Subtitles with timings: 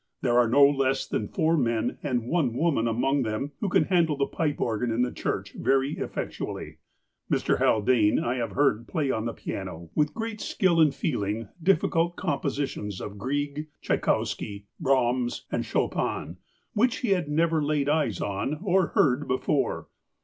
[0.23, 4.17] There are no less than foui' men and one woman among them who can handle
[4.17, 6.79] the pipe organ in the church very effectually.
[7.31, 7.59] Mr.
[7.59, 12.99] Haldane I have heard play on the piano with great skill and feeling difficult compositions
[12.99, 16.37] of Grieg, Tchaikowsky, Brahms, and Chopin,
[16.73, 19.87] which he had never laid eyes on or heard before.